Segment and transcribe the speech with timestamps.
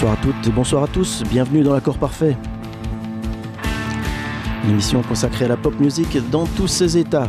[0.00, 2.34] Bonsoir à toutes et bonsoir à tous, bienvenue dans l'accord parfait.
[4.64, 7.28] Une émission consacrée à la pop music dans tous ses états.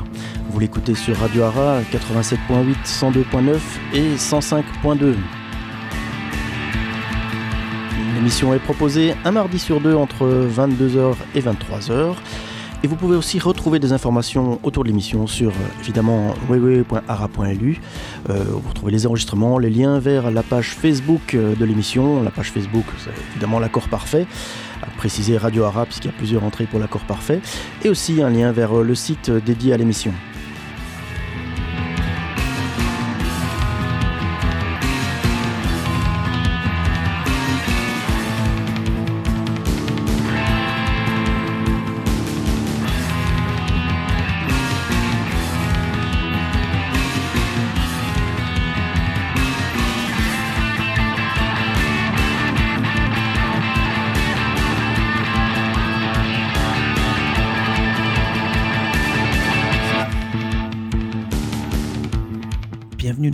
[0.50, 3.58] Vous l'écoutez sur Radio Ara 87.8, 102.9
[3.94, 5.16] et 105.2.
[8.16, 12.16] L'émission est proposée un mardi sur deux entre 22h et 23h.
[12.84, 17.82] Et vous pouvez aussi retrouver des informations autour de l'émission sur évidemment www.ara.lu.
[18.30, 22.24] Euh, vous retrouvez les enregistrements, les liens vers la page Facebook euh, de l'émission.
[22.24, 24.28] La page Facebook, c'est évidemment l'accord parfait.
[24.82, 27.42] À préciser Radio Ara puisqu'il y a plusieurs entrées pour l'accord parfait.
[27.84, 30.14] Et aussi un lien vers le site dédié à l'émission.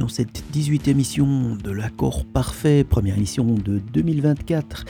[0.08, 4.86] Cette 18 émission de l'accord parfait, première émission de 2024.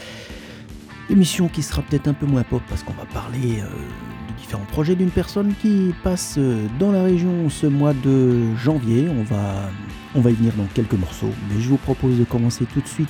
[1.10, 4.64] Émission qui sera peut-être un peu moins pop parce qu'on va parler euh, de différents
[4.66, 9.08] projets d'une personne qui passe euh, dans la région ce mois de janvier.
[9.08, 9.68] On va,
[10.14, 12.88] on va y venir dans quelques morceaux, mais je vous propose de commencer tout de
[12.88, 13.08] suite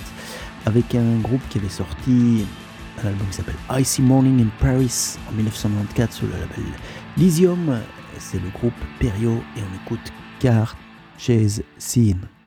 [0.65, 2.47] avec un groupe qui avait sorti
[3.05, 6.65] un album qui s'appelle Icy Morning in Paris en 1994 sur le label
[7.19, 7.79] Lysium.
[8.19, 10.75] C'est le groupe Perio et on écoute Car
[11.19, 12.21] Chase Scene.
[12.21, 12.38] La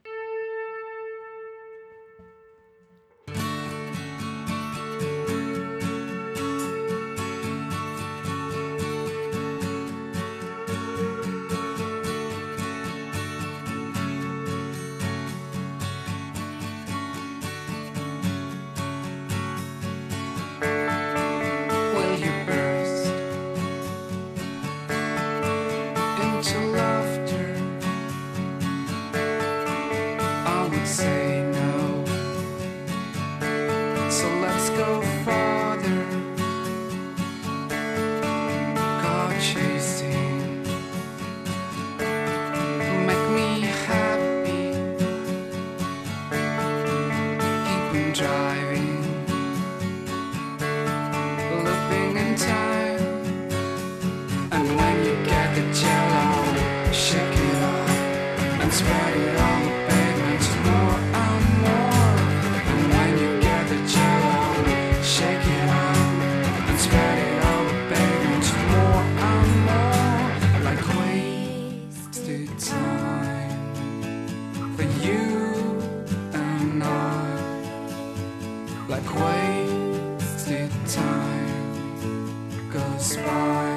[80.51, 83.70] the time goes by.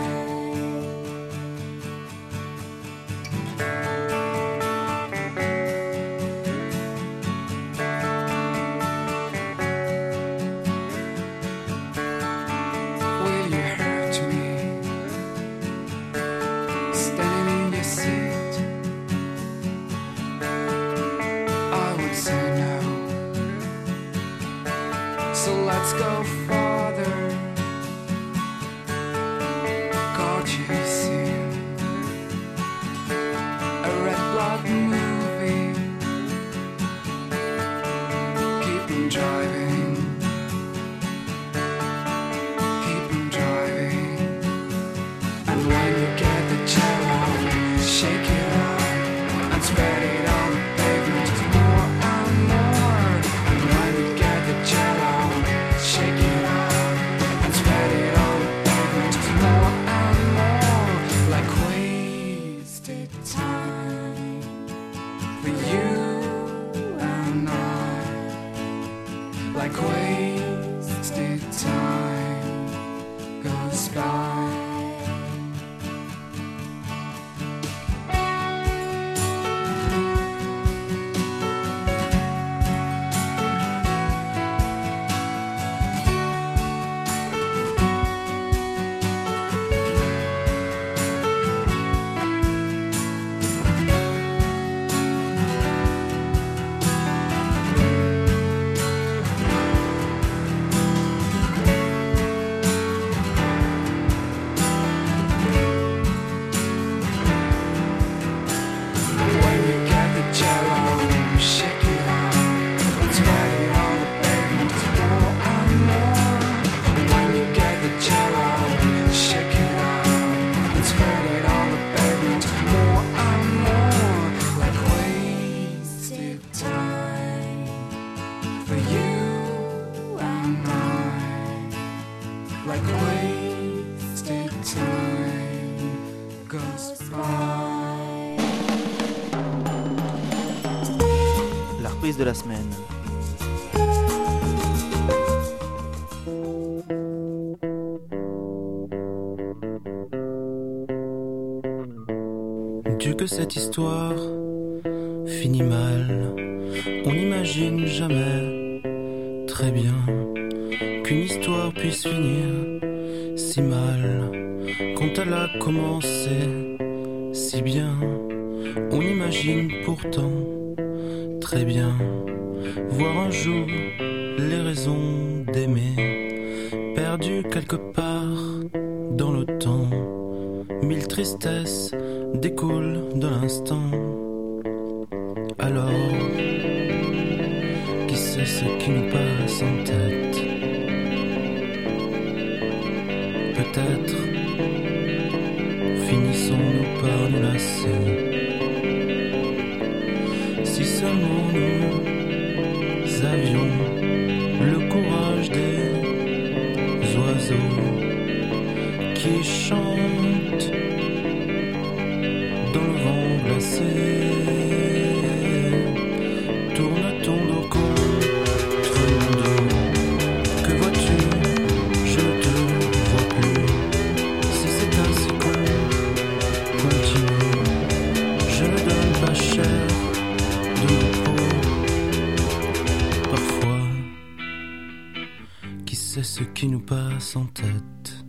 [236.24, 238.24] Ce qui nous passe en tête?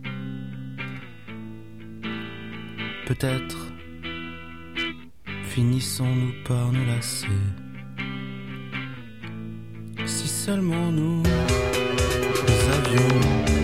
[3.06, 3.72] Peut-être
[5.44, 7.26] finissons-nous par nous lasser.
[10.04, 11.22] Si seulement nous
[12.86, 13.55] avions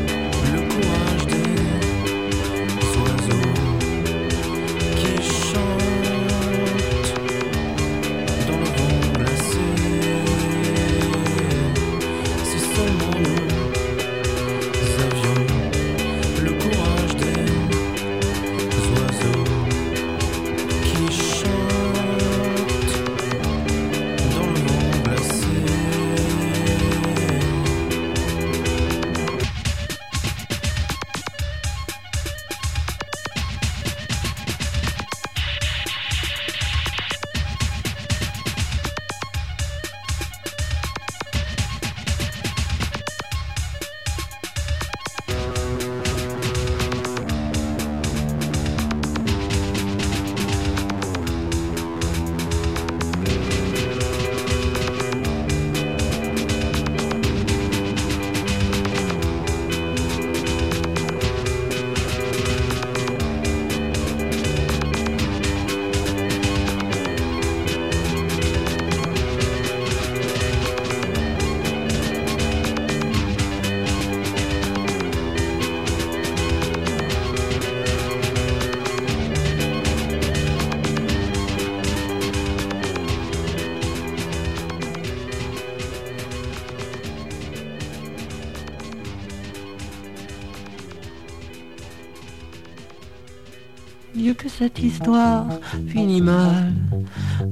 [94.22, 95.48] Dieu que cette histoire
[95.88, 96.72] finit mal,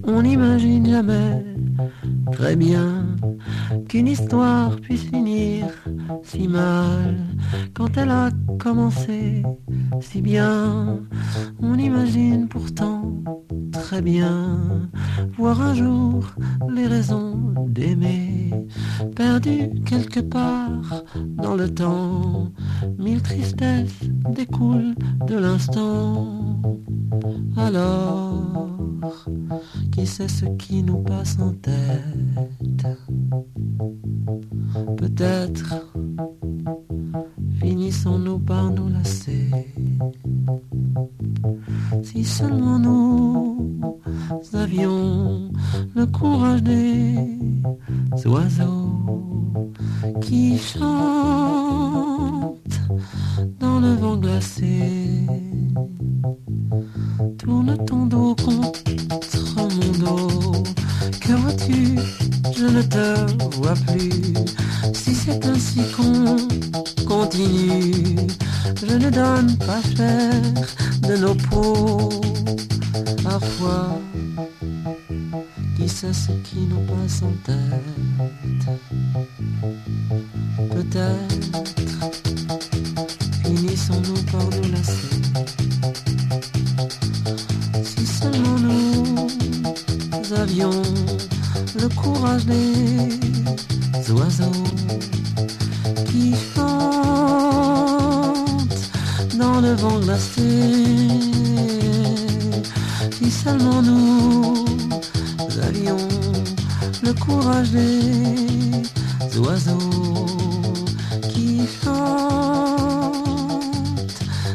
[0.05, 1.45] on n'imagine jamais
[2.31, 3.07] très bien
[3.89, 5.67] qu'une histoire puisse finir
[6.23, 7.17] si mal
[7.75, 9.43] quand elle a commencé
[10.01, 11.01] si bien.
[11.61, 13.23] On imagine pourtant
[13.73, 14.89] très bien
[15.37, 16.25] voir un jour
[16.69, 18.51] les raisons d'aimer
[19.15, 21.05] perdues quelque part
[21.37, 22.53] dans le temps.
[22.99, 24.95] Mille tristesses découlent
[25.27, 26.61] de l'instant.
[27.57, 29.29] Alors,
[29.93, 32.87] qui sait ce qui nous passe en tête?
[34.97, 35.75] Peut-être
[38.01, 39.51] finissons-nous par nous lasser.
[42.03, 43.83] Si seulement nous
[44.55, 45.51] avions
[45.95, 47.17] le courage des
[48.27, 49.53] oiseaux
[50.23, 50.81] qui chantent
[53.59, 55.27] dans le vent glacé.
[57.39, 60.63] Tourne ton dos contre mon dos.
[61.21, 61.99] Que vois-tu?
[62.57, 64.35] Je ne te vois plus.
[64.95, 66.37] Si c'est ainsi qu'on
[67.21, 68.17] continue,
[68.83, 70.33] je ne donne pas cher
[71.09, 72.09] de nos peaux.
[73.23, 74.01] Parfois,
[75.77, 78.71] qui sait ce qui nous passe en tête
[80.75, 81.70] Peut-être
[99.61, 100.43] le vent glacé.
[103.17, 104.65] Si seulement nous
[105.63, 106.09] avions
[107.03, 110.27] le courage des oiseaux
[111.33, 113.15] qui chantent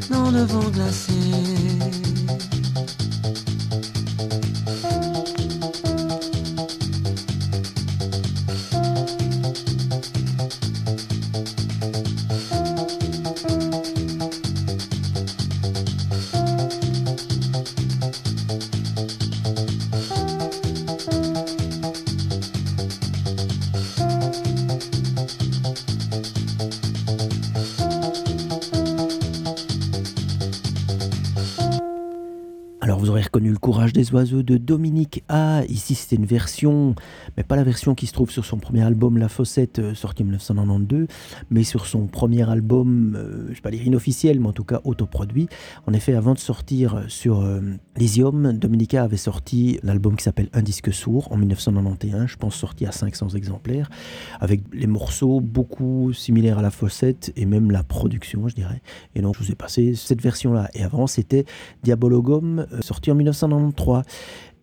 [0.09, 1.04] dans le vent glacé.
[34.15, 35.63] Oiseaux de Dominique A.
[35.67, 36.95] Ici, c'était une version,
[37.35, 40.23] mais pas la version qui se trouve sur son premier album La Fossette, euh, sorti
[40.23, 41.07] en 1992,
[41.49, 44.63] mais sur son premier album, euh, je ne vais pas dire inofficiel, mais en tout
[44.63, 45.49] cas autoproduit.
[45.85, 47.59] En effet, avant de sortir sur euh,
[47.97, 52.85] Lysium, Dominica avait sorti l'album qui s'appelle Un disque sourd en 1991, je pense sorti
[52.85, 53.89] à 500 exemplaires,
[54.39, 58.81] avec les morceaux beaucoup similaires à La Fossette et même la production, je dirais.
[59.13, 60.69] Et donc, je vous ai passé cette version-là.
[60.73, 61.43] Et avant, c'était
[61.83, 64.04] Diabologum, sorti en 1993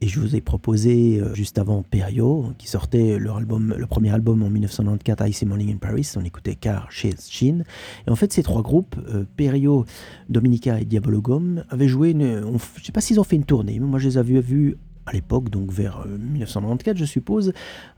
[0.02, 4.11] et je vous ai proposé euh, juste avant Perio, qui sortait leur album, le premier
[4.11, 6.11] album en 1994, Icy Morning in Paris.
[6.16, 7.62] On écoutait Car chez Shin.
[8.08, 9.84] Et en fait, ces trois groupes, euh, Perio,
[10.28, 12.40] Dominica et Diabologum, avaient joué une.
[12.40, 14.76] je ne sais pas s'ils ont fait une tournée, mais moi je les avais vus
[15.06, 17.52] à l'époque, donc vers 1994, euh, je suppose,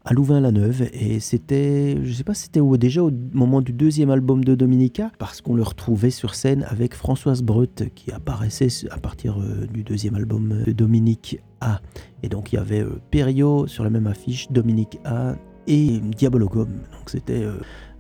[0.05, 0.89] à Louvain-la-Neuve.
[0.93, 5.41] Et c'était, je sais pas c'était déjà au moment du deuxième album de Dominica, parce
[5.41, 10.15] qu'on le retrouvait sur scène avec Françoise Breut, qui apparaissait à partir euh, du deuxième
[10.15, 11.81] album de Dominique A.
[12.23, 15.35] Et donc il y avait euh, sur la même affiche, Dominique A
[15.67, 16.69] et Diabologum.
[16.69, 17.45] Donc c'était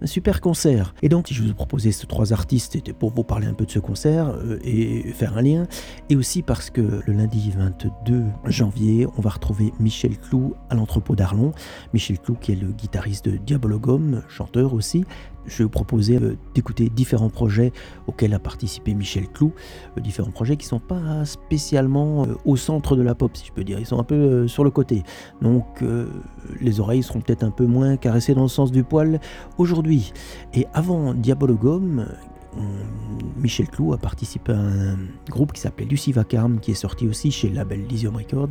[0.07, 0.95] super concert.
[1.03, 3.55] Et donc, si je vous ai proposé ces trois artistes, c'était pour vous parler un
[3.55, 5.67] peu de ce concert euh, et faire un lien.
[6.11, 11.15] Et aussi parce que le lundi 22 janvier, on va retrouver Michel Clou à l'entrepôt
[11.15, 11.53] d'Arlon.
[11.93, 15.05] Michel Clou, qui est le guitariste de Diabologum, chanteur aussi,
[15.47, 17.73] je vous proposer euh, d'écouter différents projets
[18.07, 19.53] auxquels a participé Michel Clou,
[19.97, 23.53] euh, différents projets qui ne sont pas spécialement au centre de la pop, si je
[23.53, 25.03] peux dire, ils sont un peu sur le côté.
[25.43, 25.83] Donc
[26.61, 29.21] les oreilles seront peut-être un peu moins caressées dans le sens du poil
[29.59, 29.94] aujourd'hui.
[30.53, 32.07] Et avant Diabologum,
[33.37, 34.97] Michel Clou a participé à un
[35.29, 38.51] groupe qui s'appelait Lucy Vacarme, qui est sorti aussi chez le label Lysium Records.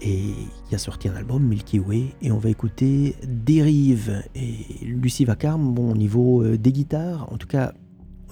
[0.00, 0.34] Et
[0.70, 4.22] il a sorti un album, Milky Way, et on va écouter Dérive.
[4.34, 7.72] Et Lucie Vacarme, bon, au niveau euh, des guitares, en tout cas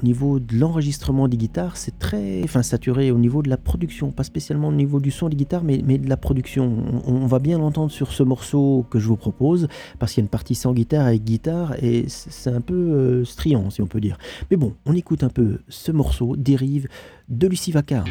[0.03, 4.11] au niveau de l'enregistrement des guitares, c'est très enfin, saturé au niveau de la production,
[4.11, 6.73] pas spécialement au niveau du son des guitares, mais, mais de la production.
[7.07, 9.69] On, va bien l'entendre sur ce morceau que je vous propose,
[9.99, 13.25] parce qu'il y a une partie sans guitare avec guitare, et c'est un peu euh,
[13.25, 14.19] striant, si on peut dire.
[14.51, 16.89] Mais bon, on écoute un peu ce morceau, Dérive,
[17.29, 18.11] de Lucie Vacarme.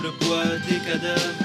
[0.00, 1.41] Le poids des cadavres,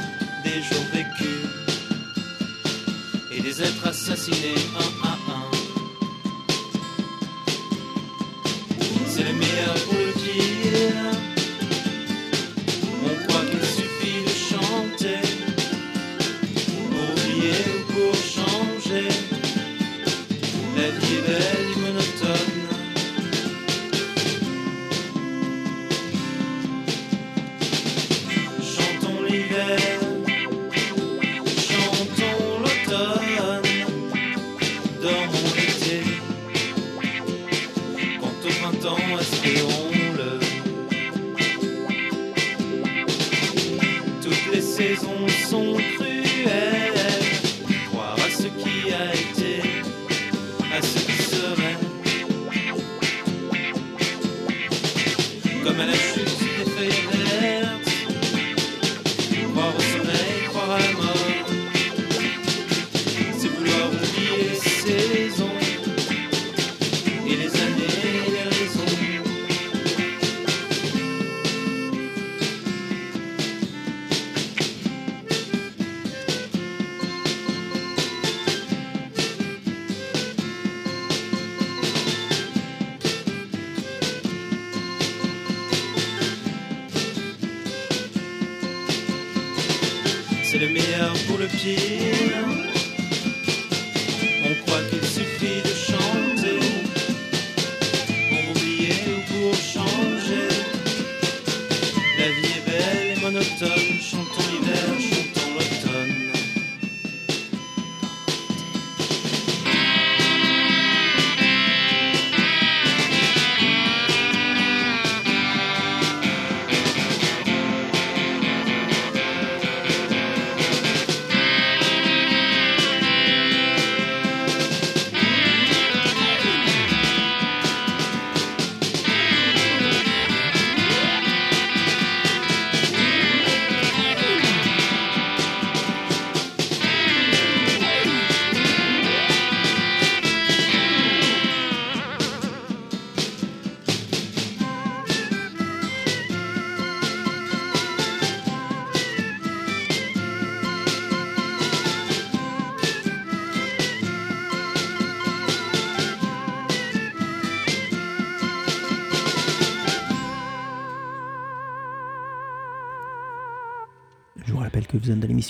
[90.50, 92.48] C'est le meilleur pour le pire.
[94.46, 96.60] On croit qu'il suffit de chanter
[98.30, 100.48] pour oublier ou pour changer.
[102.18, 104.00] La vie est belle et monotone.
[104.00, 104.57] Chantons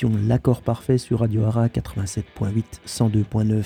[0.06, 3.64] L'accord parfait sur Radio Ara 87.8, 102.9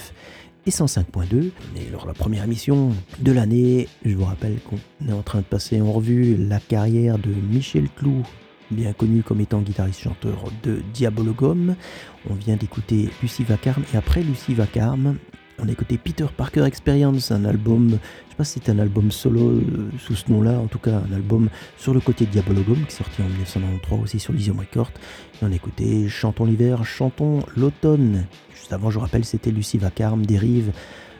[0.65, 1.51] et 105.2.
[1.75, 5.45] Et alors la première émission de l'année, je vous rappelle qu'on est en train de
[5.45, 8.23] passer en revue la carrière de Michel Clou,
[8.69, 11.75] bien connu comme étant guitariste-chanteur de Diabologum.
[12.29, 15.17] On vient d'écouter Lucie Vacarme et après Lucie Vacarme,
[15.59, 17.95] on a écouté Peter Parker Experience, un album, je
[18.29, 21.13] sais pas si c'est un album solo euh, sous ce nom-là, en tout cas un
[21.13, 24.91] album sur le côté Diabologum qui est sorti en 1993 aussi sur Lysium Records.
[25.41, 28.25] Et on a écouté Chantons l'hiver, Chantons l'automne.
[28.55, 30.71] Juste avant, je rappelle, c'était Lucie Vacarme, Dérive,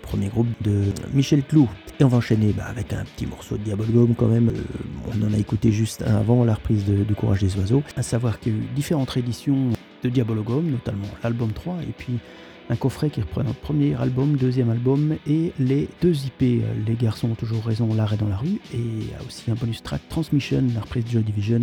[0.02, 1.70] premier groupe de Michel Clou.
[2.00, 4.50] Et on va enchaîner bah, avec un petit morceau de Diabologum quand même.
[4.50, 7.84] Euh, on en a écouté juste avant la reprise de, de Courage des Oiseaux.
[7.96, 9.70] À savoir qu'il y a eu différentes rééditions
[10.04, 12.20] de Diabologum, notamment l'album 3 et puis
[12.72, 16.64] un coffret qui reprend notre premier album, deuxième album et les deux IP.
[16.88, 18.62] Les garçons ont toujours raison, l'art est dans la rue.
[18.74, 21.60] Et aussi un bonus track Transmission, la reprise de Joy Division.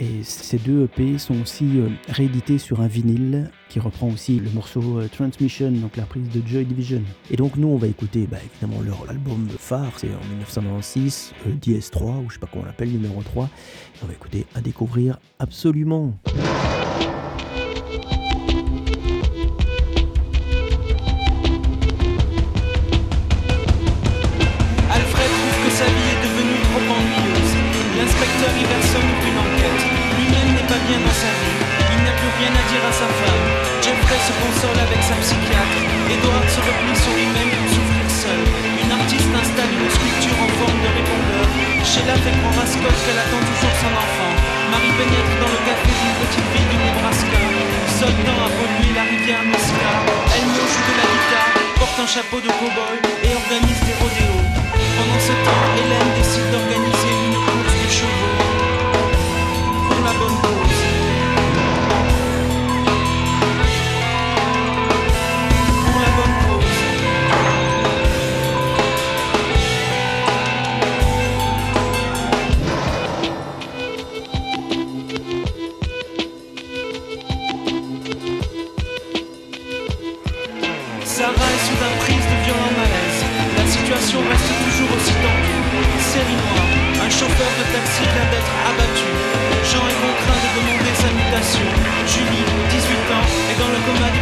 [0.00, 4.48] Et ces deux EP sont aussi euh, réédités sur un vinyle qui reprend aussi le
[4.50, 7.02] morceau euh, Transmission, donc la reprise de Joy Division.
[7.32, 11.50] Et donc nous on va écouter bah, évidemment leur album phare, c'est en 1996, euh,
[11.50, 13.46] DS3 ou je sais pas comment on l'appelle, numéro 3.
[13.46, 13.48] Et
[14.04, 16.14] on va écouter à découvrir absolument.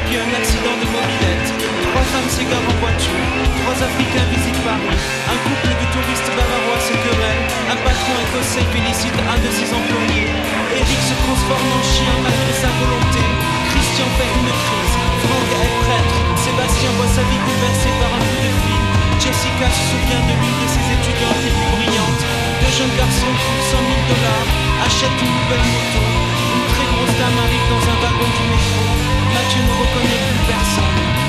[0.06, 1.50] Depuis un accident de mobilette.
[1.82, 3.26] Trois femmes s'égarent en voiture.
[3.58, 5.02] Trois Africains visitent Paris.
[5.26, 7.42] Un couple de touristes bavarois se querelle.
[7.74, 10.30] Un patron écossais félicite un de ses employés.
[10.78, 13.22] Eric se transforme en chien malgré sa volonté.
[13.74, 14.94] Christian fait une crise.
[15.26, 16.18] Franck est prêtre.
[16.38, 18.82] Sébastien voit sa vie bouleversée par un coup de fil.
[19.18, 22.24] Jessica se souvient de l'une de ses étudiantes les plus brillantes.
[22.62, 24.48] Deux jeunes garçons trouvent 100 000 dollars,
[24.86, 26.02] achètent une nouvelle moto.
[26.54, 29.05] Une très grosse dame arrive dans un wagon du métro.
[29.46, 30.86] Mathieu ne reconnaît plus personne.
[31.16, 31.25] Tom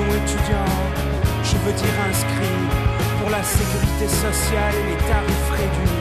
[0.00, 0.76] nous étudiants,
[1.44, 2.66] je veux dire inscrits
[3.20, 6.00] pour la sécurité sociale et les tarifs réduits.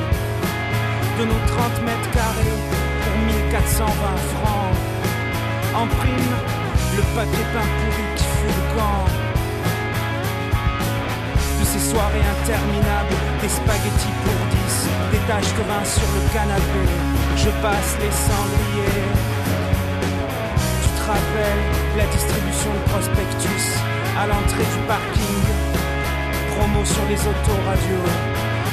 [1.19, 2.59] De nos 30 mètres carrés
[3.03, 4.75] pour 1420 francs.
[5.75, 6.35] En prime,
[6.95, 9.03] le paquet pain pourri qui fout le camp.
[11.59, 16.83] De ces soirées interminables, des spaghettis pour 10, des taches de vin sur le canapé.
[17.35, 19.07] Je passe les cendriers.
[20.83, 21.65] Tu te rappelles
[21.97, 23.88] la distribution de prospectus?
[24.21, 25.43] À l'entrée du parking.
[26.51, 28.12] Promo sur les autoradios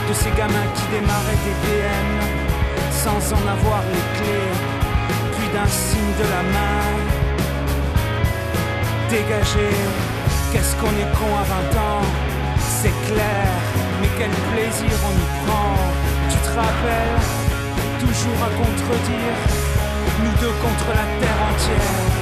[0.08, 2.10] de ces gamins qui démarraient des BM
[2.90, 4.54] sans en avoir les clés,
[5.34, 6.90] puis d'un signe de la main.
[9.10, 9.70] Dégagé,
[10.50, 12.06] qu'est-ce qu'on est con à 20 ans,
[12.58, 13.46] c'est clair,
[14.00, 15.74] mais quel plaisir on y prend.
[16.30, 17.22] Tu te rappelles,
[18.02, 19.36] toujours à contredire,
[20.22, 22.16] nous deux contre la terre entière.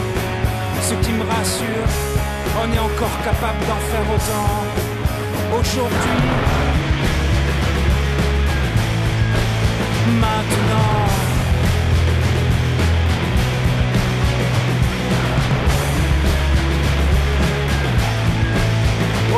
[0.83, 1.89] Ce qui me rassure,
[2.63, 4.51] on est encore capable d'en faire autant.
[5.59, 6.21] Aujourd'hui,
[10.21, 11.05] maintenant.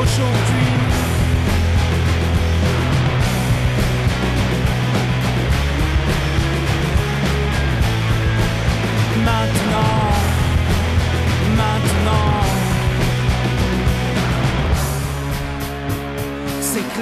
[0.00, 1.05] Aujourd'hui,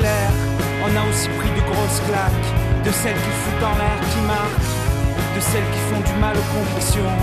[0.03, 2.49] on a aussi pris de grosses claques,
[2.85, 4.71] de celles qui foutent dans l'air, qui marquent,
[5.37, 7.19] de celles qui font du mal aux convictions.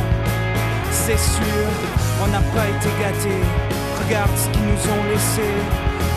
[0.92, 1.68] C'est sûr,
[2.24, 3.44] on n'a pas été gâtés.
[4.04, 5.48] Regarde ce qu'ils nous ont laissé,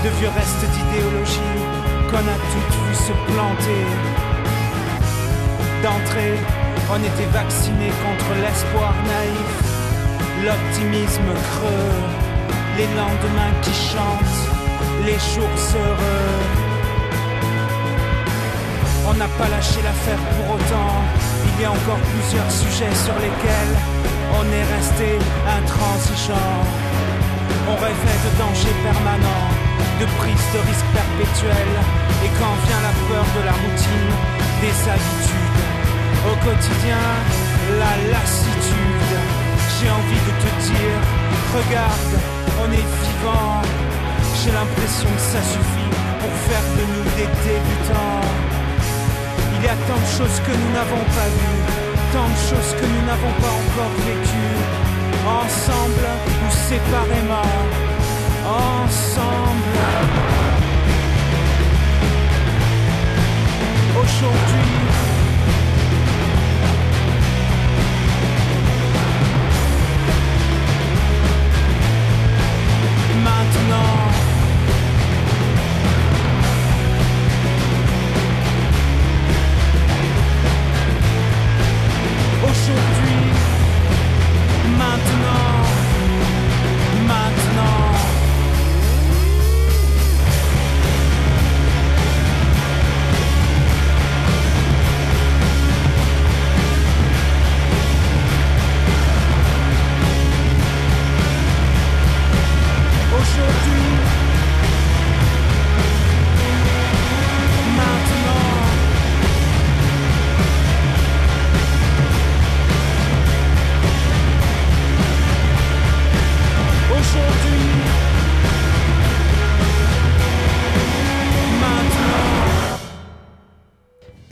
[0.05, 1.59] de vieux restes d'idéologie
[2.11, 3.85] qu'on a toutes vu se planter.
[5.83, 6.39] D'entrée,
[6.91, 9.55] on était vaccinés contre l'espoir naïf,
[10.45, 11.95] l'optimisme creux,
[12.79, 14.54] les lendemains qui chantent,
[15.07, 16.41] les jours heureux.
[19.07, 20.95] On n'a pas lâché l'affaire pour autant.
[21.49, 23.75] Il y a encore plusieurs sujets sur lesquels
[24.39, 25.09] on est resté
[25.45, 26.57] intransigeant.
[27.69, 29.49] On rêvait de dangers permanents,
[30.01, 31.77] de prise de risques perpétuels.
[32.25, 34.13] Et quand vient la peur de la routine,
[34.65, 35.63] des habitudes.
[36.31, 37.05] Au quotidien,
[37.83, 39.13] la lassitude.
[39.77, 40.99] J'ai envie de te dire,
[41.53, 42.15] regarde,
[42.63, 43.94] on est vivant.
[44.45, 48.21] J'ai l'impression que ça suffit pour faire de nous des débutants.
[49.57, 51.63] Il y a tant de choses que nous n'avons pas vues,
[52.13, 54.61] tant de choses que nous n'avons pas encore vécues.
[55.27, 56.09] Ensemble
[56.45, 57.49] ou séparément,
[58.45, 59.35] ensemble.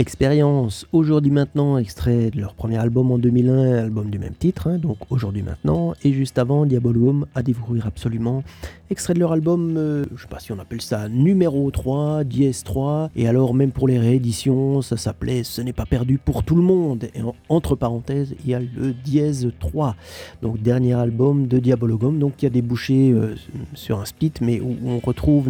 [0.03, 4.79] Expérience, aujourd'hui maintenant, extrait de leur premier album en 2001, album du même titre, hein,
[4.79, 8.43] donc aujourd'hui maintenant, et juste avant, Diabolum à découvrir absolument,
[8.91, 12.65] extrait de leur album, euh, je sais pas si on appelle ça numéro 3, dièse
[12.65, 16.57] 3, et alors même pour les rééditions, ça s'appelait Ce n'est pas perdu pour tout
[16.57, 19.95] le monde, et entre parenthèses, il y a le dièse 3,
[20.43, 23.37] donc dernier album de Diabologum, donc qui a débouché euh,
[23.75, 25.49] sur un split, mais où on retrouve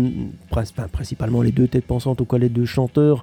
[0.90, 3.22] principalement les deux têtes pensantes, ou quoi les deux chanteurs,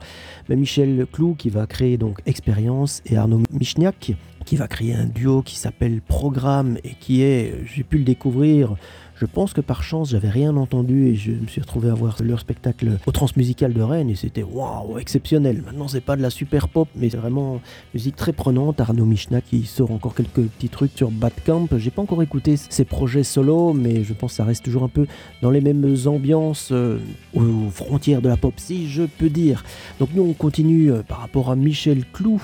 [0.55, 4.13] Michel Clou qui va créer donc Expérience et Arnaud Michniak
[4.45, 8.75] qui va créer un duo qui s'appelle Programme et qui est, j'ai pu le découvrir
[9.19, 12.15] je pense que par chance, j'avais rien entendu et je me suis retrouvé à voir
[12.23, 15.61] leur spectacle au Transmusical de Rennes et c'était waouh, exceptionnel.
[15.65, 17.59] Maintenant, c'est pas de la super pop, mais c'est vraiment
[17.93, 18.79] musique très prenante.
[18.79, 21.67] Arnaud Michna qui sort encore quelques petits trucs sur Badcamp.
[21.77, 24.89] J'ai pas encore écouté ses projets solo, mais je pense que ça reste toujours un
[24.89, 25.05] peu
[25.41, 26.99] dans les mêmes ambiances euh,
[27.33, 29.65] aux frontières de la pop, si je peux dire.
[29.99, 32.41] Donc, nous, on continue euh, par rapport à Michel Clou,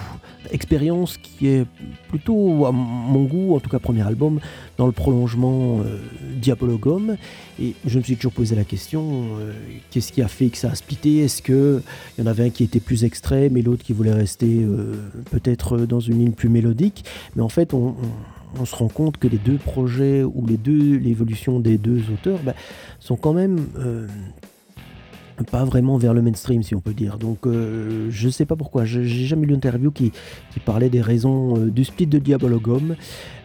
[0.51, 1.65] expérience qui est
[2.09, 4.41] plutôt à mon goût, en tout cas premier album,
[4.77, 5.99] dans le prolongement euh,
[6.65, 7.17] Diabologum.
[7.61, 9.53] Et je me suis toujours posé la question, euh,
[9.91, 11.19] qu'est-ce qui a fait que ça a splitté?
[11.19, 11.81] Est-ce qu'il
[12.17, 14.95] y en avait un qui était plus extrême et l'autre qui voulait rester euh,
[15.31, 17.05] peut-être dans une ligne plus mélodique?
[17.35, 17.95] Mais en fait, on,
[18.65, 22.55] se rend compte que les deux projets ou les deux l'évolution des deux auteurs bah,
[22.99, 23.59] sont quand même
[25.43, 27.17] pas vraiment vers le mainstream, si on peut dire.
[27.17, 28.85] Donc, euh, je sais pas pourquoi.
[28.85, 30.11] J'ai jamais lu d'interview qui,
[30.53, 32.95] qui parlait des raisons euh, du split de Diabologum.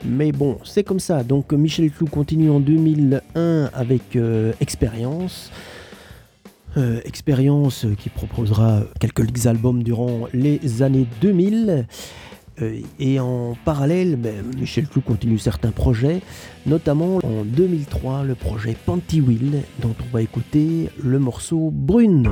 [0.05, 1.25] Mais bon, c'est comme ça.
[1.25, 5.51] Donc, Michel Clou continue en 2001 avec euh, Expérience.
[7.05, 11.87] Expérience qui proposera quelques albums durant les années 2000.
[12.63, 16.23] Euh, et en parallèle, ben, Michel Clou continue certains projets,
[16.67, 19.21] notamment en 2003 le projet Panty
[19.81, 22.31] dont on va écouter le morceau Brune.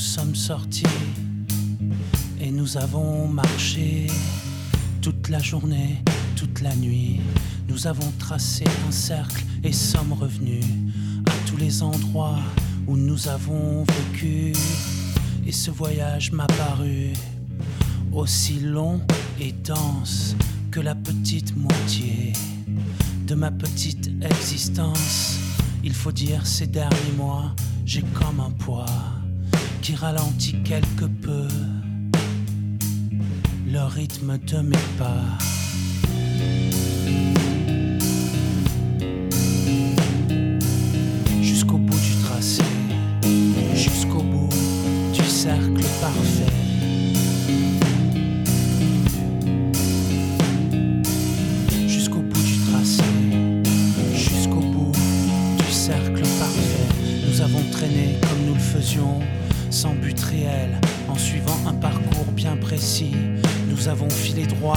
[0.00, 0.82] Sommes sortis
[2.40, 4.06] et nous avons marché
[5.02, 6.02] toute la journée,
[6.36, 7.20] toute la nuit.
[7.68, 10.64] Nous avons tracé un cercle et sommes revenus
[11.26, 12.38] à tous les endroits
[12.86, 14.54] où nous avons vécu.
[15.46, 17.12] Et ce voyage m'a paru
[18.10, 19.02] aussi long
[19.38, 20.34] et dense
[20.70, 22.32] que la petite moitié
[23.26, 25.38] de ma petite existence.
[25.84, 28.86] Il faut dire ces derniers mois, j'ai comme un poids
[29.82, 31.48] qui ralentit quelque peu
[33.66, 35.69] le rythme de mes pas.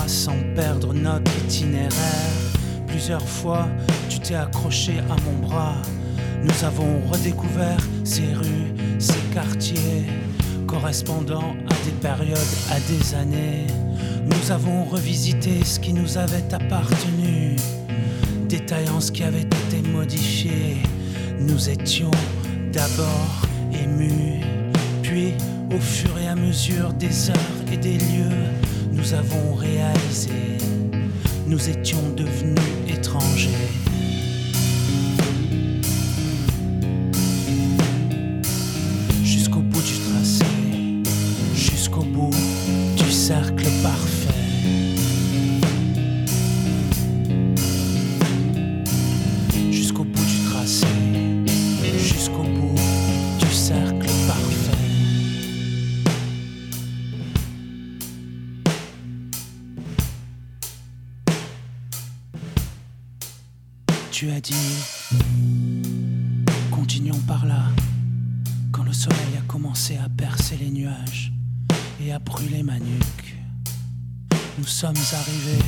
[0.07, 1.89] Sans perdre notre itinéraire.
[2.87, 3.67] Plusieurs fois,
[4.09, 5.75] tu t'es accroché à mon bras.
[6.43, 10.05] Nous avons redécouvert ces rues, ces quartiers,
[10.67, 12.39] correspondant à des périodes,
[12.71, 13.67] à des années.
[14.25, 17.55] Nous avons revisité ce qui nous avait appartenu,
[18.47, 20.77] détaillant ce qui avait été modifié.
[21.39, 22.11] Nous étions
[22.71, 24.41] d'abord émus,
[25.01, 25.33] puis
[25.73, 28.62] au fur et à mesure des heures et des lieux,
[28.93, 30.57] nous avons réalisé,
[31.47, 32.82] nous étions devenus
[74.83, 75.63] sommes arrivés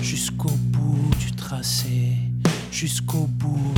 [0.00, 2.12] jusqu'au bout du tracé,
[2.70, 3.74] jusqu'au bout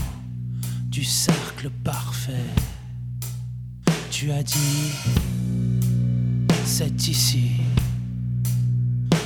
[0.90, 2.52] du cercle parfait.
[4.10, 4.92] Tu as dit,
[6.66, 7.52] c'est ici.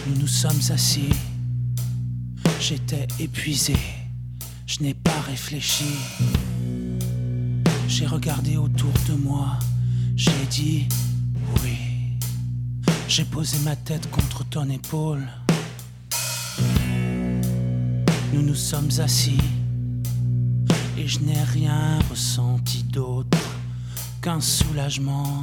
[0.07, 1.15] Nous nous sommes assis.
[2.61, 3.75] J'étais épuisé,
[4.67, 5.97] je n'ai pas réfléchi.
[7.89, 9.59] J'ai regardé autour de moi,
[10.15, 10.87] j'ai dit
[11.61, 11.90] oui.
[13.11, 15.27] J'ai posé ma tête contre ton épaule.
[18.33, 19.41] Nous nous sommes assis
[20.97, 23.37] et je n'ai rien ressenti d'autre
[24.23, 25.43] qu'un soulagement,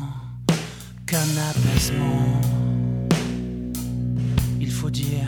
[1.06, 2.40] qu'un apaisement.
[4.62, 5.28] Il faut dire,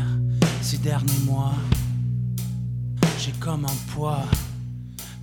[0.61, 1.55] ces derniers mois,
[3.17, 4.23] j'ai comme un poids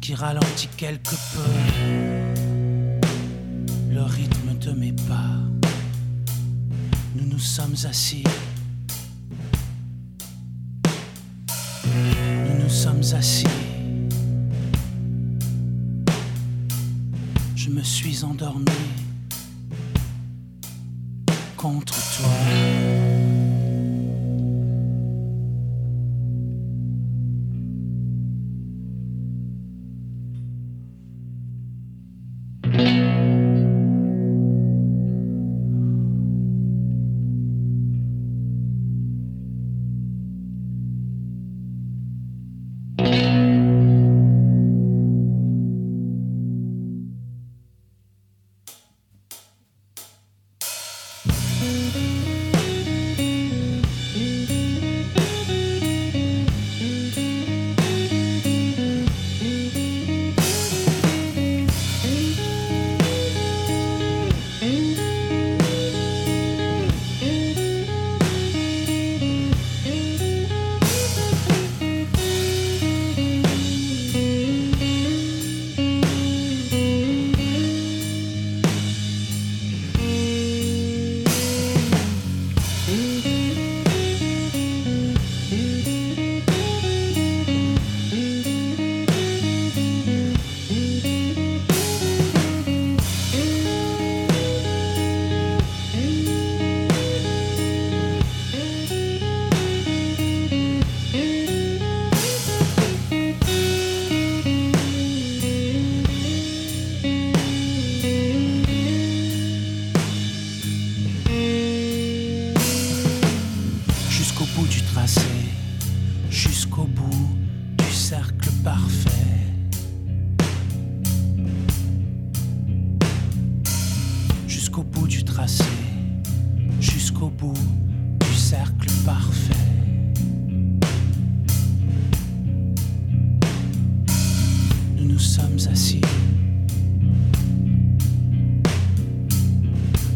[0.03, 1.51] qui ralentit quelque peu
[3.91, 5.56] le rythme de mes pas.
[7.17, 8.25] Nous nous sommes assis.
[11.87, 13.47] Nous nous sommes assis.
[17.55, 18.67] Je me suis endormi
[21.57, 22.86] contre toi.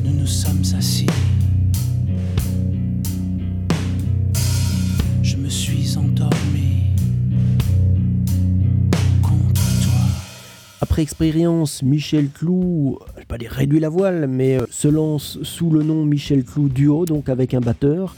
[0.04, 1.06] Nous nous sommes assis.
[5.22, 6.94] Je me suis endormi
[9.22, 10.00] contre toi.
[10.80, 15.42] Après expérience, Michel Clou, je vais pas dire réduit la voile, mais euh, se lance
[15.42, 18.14] sous le nom Michel Clou Duo, donc avec un batteur.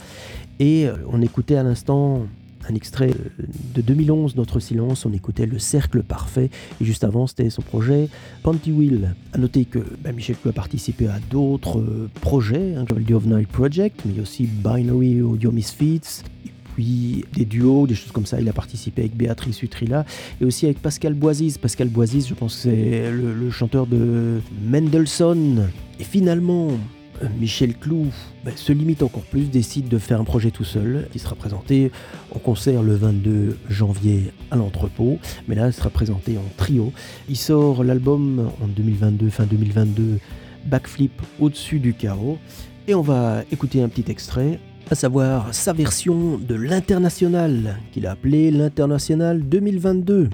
[0.59, 2.27] Et euh, on écoutait à l'instant
[2.69, 3.43] un extrait euh,
[3.75, 6.49] de 2011, Notre Silence, on écoutait Le Cercle Parfait,
[6.81, 8.09] et juste avant c'était son projet
[8.43, 9.15] Panty Wheel.
[9.33, 13.25] A noter que bah, Michel Clou a participé à d'autres euh, projets, hein, le of
[13.25, 18.39] Night Project, mais aussi Binary Audio Misfits, et puis des duos, des choses comme ça.
[18.41, 20.05] Il a participé avec Béatrice Utrilla
[20.41, 21.57] et aussi avec Pascal Boisis.
[21.57, 25.69] Pascal Boisis, je pense c'est le, le chanteur de Mendelssohn.
[25.99, 26.69] Et finalement,
[27.39, 28.07] Michel Clou
[28.43, 31.91] bah, se limite encore plus, décide de faire un projet tout seul, qui sera présenté
[32.33, 36.91] en concert le 22 janvier à l'entrepôt, mais là il sera présenté en trio.
[37.29, 40.19] Il sort l'album en 2022, fin 2022,
[40.65, 42.37] Backflip au-dessus du chaos,
[42.87, 44.59] et on va écouter un petit extrait,
[44.89, 50.29] à savoir sa version de l'International, qu'il a appelé l'International 2022.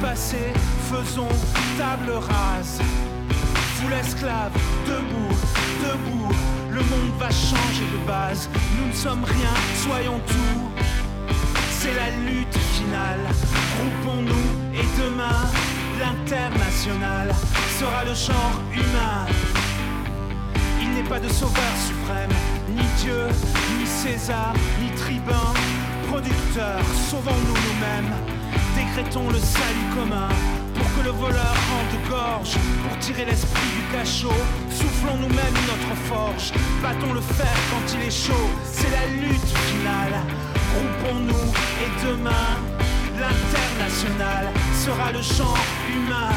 [0.00, 0.52] Passé,
[0.90, 1.28] faisons
[1.78, 2.80] table rase.
[3.76, 4.52] Foule esclave,
[4.86, 5.36] debout,
[5.82, 6.34] debout.
[6.70, 8.48] Le monde va changer de base.
[8.78, 10.70] Nous ne sommes rien, soyons tout.
[11.70, 13.20] C'est la lutte finale.
[13.76, 15.42] Groupons-nous et demain,
[15.98, 17.34] l'international
[17.78, 19.26] sera le genre humain.
[20.80, 22.30] Il n'est pas de sauveur suprême,
[22.68, 23.26] ni Dieu,
[23.78, 25.52] ni César, ni tribun.
[26.08, 26.80] Producteur,
[27.10, 28.35] sauvons-nous nous-mêmes.
[28.96, 30.28] Décrétons le salut commun
[30.74, 32.56] pour que le voleur rende gorge.
[32.82, 34.32] Pour tirer l'esprit du cachot,
[34.70, 36.50] soufflons nous-mêmes notre forge.
[36.82, 40.14] Battons le fer quand il est chaud, c'est la lutte finale.
[40.72, 41.52] Groupons-nous
[41.84, 42.56] et demain,
[43.20, 45.58] l'international sera le champ
[45.94, 46.32] humain.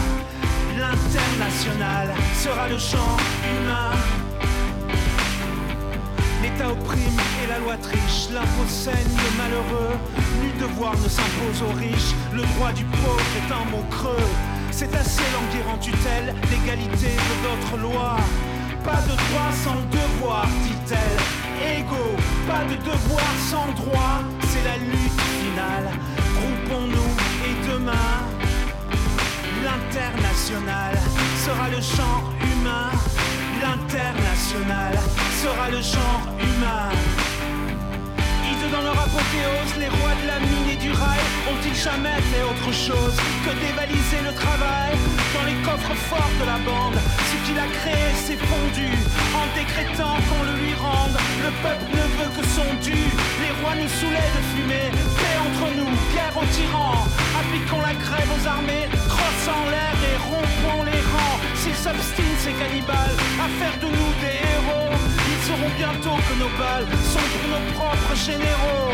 [0.78, 4.29] L'international sera le champ humain.
[6.60, 9.98] L'État opprime et la loi triche, l'impôt saigne le malheureux,
[10.42, 14.28] nul devoir ne s'impose aux riches, le droit du pauvre est un mot creux.
[14.70, 18.18] C'est assez languir en tutelle, l'égalité de d'autres lois.
[18.84, 21.80] Pas de droit sans devoir, dit-elle.
[21.80, 25.90] Égaux, pas de devoir sans droit, c'est la lutte finale.
[26.36, 27.14] Groupons-nous
[27.48, 28.20] et demain,
[29.64, 31.00] l'international
[31.38, 32.92] sera le champ humain.
[33.62, 34.94] L'international
[35.42, 37.29] sera le genre humain.
[38.80, 41.20] Dans leur apothéose, les rois de la mine et du rail
[41.52, 43.12] ont-ils jamais fait autre chose
[43.44, 44.96] que dévaliser le travail
[45.36, 46.96] dans les coffres forts de la bande?
[47.28, 48.88] Ce qu'il a créé s'est fondu
[49.36, 51.18] en décrétant qu'on le lui rende.
[51.44, 52.96] Le peuple ne veut que son dû.
[53.44, 54.88] Les rois nous saoulaient de fumer.
[54.96, 57.04] Paix entre nous, guerre aux tyrans.
[57.36, 61.40] Appliquons la grève aux armées, crosse en l'air et rompons les rangs.
[61.60, 64.96] S'ils s'obstinent, ces cannibales, à faire de nous des héros,
[65.50, 68.94] ils sauront bientôt que nos balles sont pour nos propres généraux.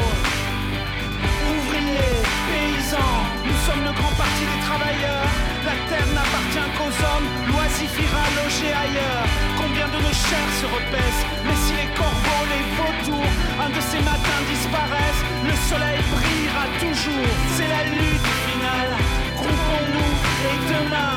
[1.51, 5.31] Ouvriers, paysans, nous sommes le grand parti des travailleurs.
[5.67, 9.27] La terre n'appartient qu'aux hommes, l'oisif ira loger ailleurs.
[9.59, 13.99] Combien de nos chairs se repaissent, mais si les corbeaux, les vautours, un de ces
[13.99, 17.31] matins disparaissent, le soleil brillera toujours.
[17.55, 18.93] C'est la lutte finale,
[19.39, 20.13] groupons-nous
[20.51, 21.15] et demain,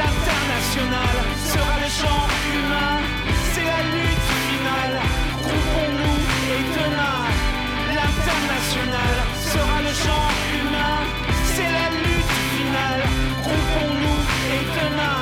[0.00, 1.16] l'international
[1.48, 2.98] sera le champ humain.
[3.52, 4.19] C'est la lutte
[4.70, 5.00] finale,
[5.42, 6.20] groupons-nous
[6.54, 7.20] et demain,
[7.96, 9.14] l'international
[9.52, 10.98] sera le champ humain.
[11.54, 13.02] C'est la lutte finale,
[13.42, 14.22] groupons-nous
[14.54, 15.20] et demain,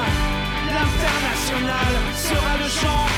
[0.75, 3.18] l'international sera le champ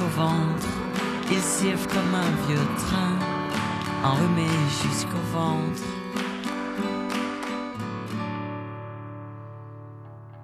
[0.00, 0.66] jusqu'au ventre.
[1.30, 3.18] Il siffle comme un vieux train
[4.04, 4.46] enrhumé
[4.82, 5.82] jusqu'au ventre.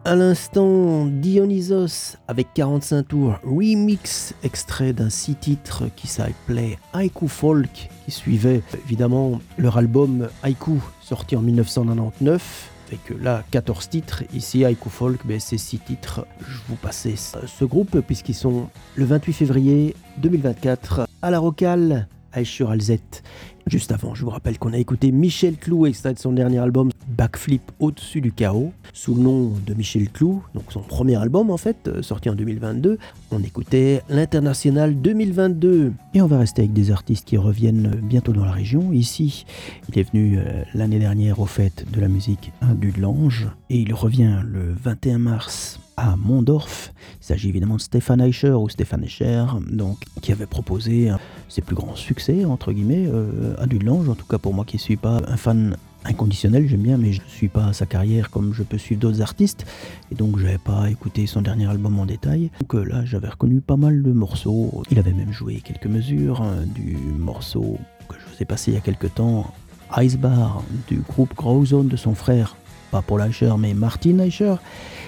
[0.05, 7.89] À l'instant, Dionysos avec 45 tours remix, extrait d'un six titres qui s'appelait Haiku Folk,
[8.05, 12.76] qui suivait évidemment leur album Haiku, sorti en 1999.
[12.89, 16.27] Avec là 14 titres, ici Haiku Folk, ben, c'est 6 titres.
[16.41, 22.43] Je vous passais ce groupe puisqu'ils sont le 28 février 2024 à la Rocale à
[22.43, 23.25] Esch-sur-Alzette.
[23.69, 26.91] Juste avant, je vous rappelle qu'on a écouté Michel Clou, extrait de son dernier album
[27.09, 31.57] Backflip au-dessus du chaos, sous le nom de Michel Clou, donc son premier album en
[31.57, 32.97] fait, euh, sorti en 2022.
[33.33, 35.93] On écoutait l'International 2022.
[36.15, 38.93] Et on va rester avec des artistes qui reviennent bientôt dans la région.
[38.93, 39.45] Ici,
[39.89, 43.79] il est venu euh, l'année dernière au fête de la musique du de l'Ange, et
[43.81, 46.93] il revient le 21 mars à Mondorf.
[47.21, 51.11] Il s'agit évidemment de Stéphane Eicher ou Stéphane Escher, donc, qui avait proposé
[51.49, 54.09] ses plus grands succès, entre guillemets, euh, à Dudelange.
[54.09, 57.13] En tout cas, pour moi qui ne suis pas un fan inconditionnel, j'aime bien, mais
[57.13, 59.67] je ne suis pas sa carrière comme je peux suivre d'autres artistes.
[60.13, 62.51] Et donc, je n'avais pas écouté son dernier album en détail.
[62.61, 64.83] Donc euh, là, j'avais reconnu pas mal de morceaux.
[64.91, 67.79] Il avait même joué quelques mesures hein, du morceau
[68.09, 69.53] que je vous ai passé il y a quelques temps,
[69.99, 72.57] Ice Bar, du groupe Growzone de son frère,
[72.91, 74.57] pas Paul Eicher, mais Martin Eicher.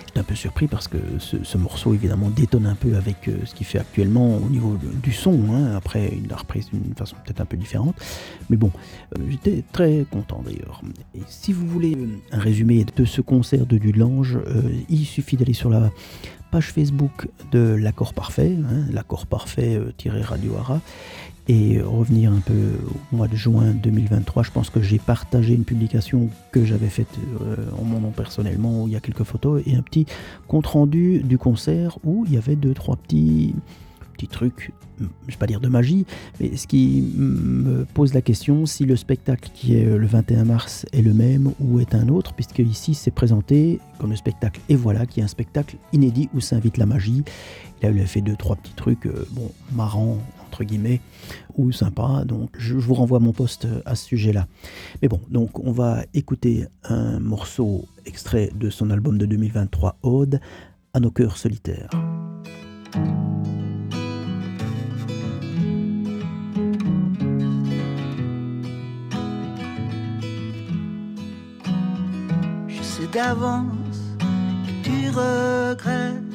[0.09, 3.37] J'étais un peu surpris parce que ce, ce morceau évidemment détonne un peu avec euh,
[3.45, 5.39] ce qu'il fait actuellement au niveau du son.
[5.53, 5.77] hein.
[5.77, 7.95] Après, il l'a repris d'une façon peut-être un peu différente.
[8.49, 8.71] Mais bon,
[9.19, 10.81] euh, j'étais très content d'ailleurs.
[11.15, 14.39] Et si vous voulez euh, un résumé de ce concert de Dudelange,
[14.89, 15.91] il suffit d'aller sur la
[16.51, 20.81] page Facebook de l'accord parfait, hein, l'accord parfait euh, tiré Radio Hara,
[21.49, 22.73] et revenir un peu
[23.13, 24.43] au mois de juin 2023.
[24.43, 27.09] Je pense que j'ai partagé une publication que j'avais faite
[27.43, 30.07] euh, en mon nom personnellement, où il y a quelques photos, et un petit
[30.47, 33.55] compte rendu du concert où il y avait deux, trois petits,
[34.13, 36.05] petits trucs, je vais pas dire de magie,
[36.41, 40.87] mais ce qui me pose la question si le spectacle qui est le 21 mars
[40.93, 44.77] est le même ou est un autre, puisque ici c'est présenté comme le spectacle Et
[44.77, 47.23] voilà, qui est un spectacle inédit où s'invite la magie.
[47.83, 50.19] Là, il a fait deux, trois petits trucs, euh, bon, marrants,
[50.49, 51.01] entre guillemets,
[51.57, 52.25] ou sympas.
[52.25, 54.47] Donc, je, vous renvoie mon post euh, à ce sujet-là.
[55.03, 60.41] Mais bon, donc, on va écouter un morceau extrait de son album de 2023, Ode,
[60.95, 61.91] à nos cœurs solitaires.
[72.69, 76.29] Je sais d'avance que tu regrettes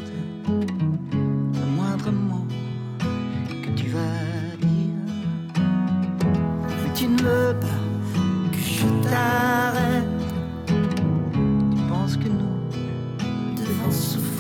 [7.04, 7.68] tu ne veux pas
[8.54, 10.08] que je t'arrête.
[10.68, 14.33] Tu penses que nous devons souffrir?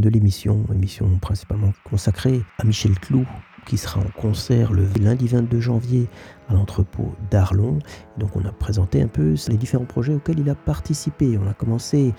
[0.00, 3.26] De l'émission, émission principalement consacrée à Michel Clou,
[3.66, 6.08] qui sera en concert le lundi 22 janvier
[6.48, 7.78] à l'entrepôt d'Arlon.
[8.18, 11.38] Donc on a présenté un peu les différents projets auxquels il a participé.
[11.38, 12.14] On a commencé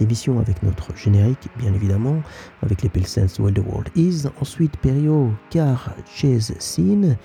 [0.00, 2.16] l'émission avec notre générique, bien évidemment,
[2.62, 4.26] avec les Pilsens Where the World Is.
[4.40, 7.16] Ensuite, Perio, Car Chase Scene,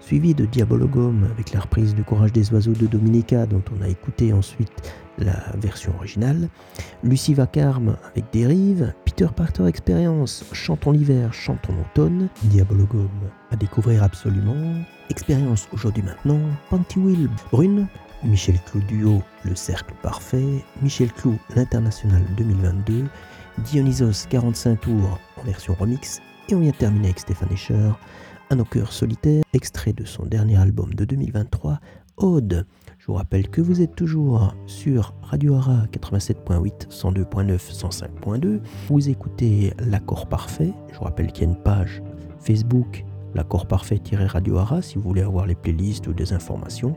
[0.00, 3.88] suivi de Diabologum avec la reprise du Courage des Oiseaux de Dominica, dont on a
[3.88, 4.92] écouté ensuite
[5.24, 6.48] la version originale.
[7.02, 13.10] Lucie Vacarme avec Dérive, Peter Parker Experience, Chantons l'hiver, Chantons l'automne, Diabologum
[13.50, 14.74] à découvrir absolument,
[15.10, 16.98] Expérience aujourd'hui maintenant, Panty
[17.50, 17.86] Brune,
[18.24, 23.04] Michel Clou Duo, Le Cercle Parfait, Michel Clou, l'International 2022,
[23.58, 27.90] Dionysos 45 tours en version remix, et on vient de terminer avec Stéphane Escher,
[28.50, 31.80] À nos cœurs solitaires, extrait de son dernier album de 2023,
[32.16, 32.66] Aude.
[33.02, 38.60] Je vous rappelle que vous êtes toujours sur Radio Ara 87.8, 102.9, 105.2.
[38.86, 40.72] Vous écoutez L'accord parfait.
[40.92, 42.00] Je vous rappelle qu'il y a une page
[42.38, 46.94] Facebook, l'accord parfait-radio Ara, si vous voulez avoir les playlists ou des informations.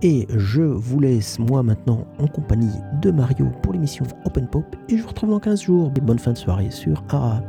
[0.00, 4.76] Et je vous laisse, moi, maintenant, en compagnie de Mario pour l'émission Open Pop.
[4.88, 5.90] Et je vous retrouve dans 15 jours.
[5.90, 7.42] Bonne fin de soirée sur Ara.